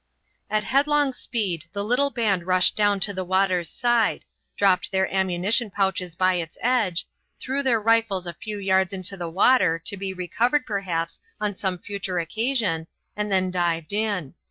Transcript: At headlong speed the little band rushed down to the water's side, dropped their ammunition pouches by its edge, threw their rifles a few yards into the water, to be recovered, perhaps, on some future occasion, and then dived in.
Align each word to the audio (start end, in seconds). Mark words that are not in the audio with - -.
At 0.49 0.63
headlong 0.63 1.13
speed 1.13 1.65
the 1.73 1.83
little 1.83 2.09
band 2.09 2.47
rushed 2.47 2.75
down 2.75 2.99
to 3.01 3.13
the 3.13 3.23
water's 3.23 3.69
side, 3.69 4.25
dropped 4.57 4.91
their 4.91 5.07
ammunition 5.13 5.69
pouches 5.69 6.15
by 6.15 6.37
its 6.37 6.57
edge, 6.59 7.05
threw 7.39 7.61
their 7.61 7.79
rifles 7.79 8.25
a 8.25 8.33
few 8.33 8.57
yards 8.57 8.93
into 8.93 9.15
the 9.15 9.29
water, 9.29 9.77
to 9.77 9.95
be 9.97 10.11
recovered, 10.11 10.65
perhaps, 10.65 11.19
on 11.39 11.55
some 11.55 11.77
future 11.77 12.17
occasion, 12.17 12.87
and 13.15 13.31
then 13.31 13.51
dived 13.51 13.93
in. 13.93 14.33